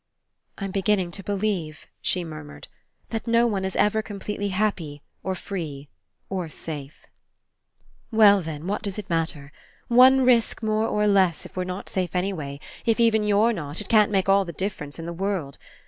[0.57, 2.67] I'^Tm beginning to believe," she mur mured,
[3.11, 5.89] "that no one is ever completely happy, or free,
[6.27, 7.05] or safe.")
[8.11, 9.51] "Well, tfien, what does it matter?
[9.89, 13.89] One risk more or less, if we're not safe anyway, if even you're not, it
[13.89, 15.59] can't make all the difference in the world.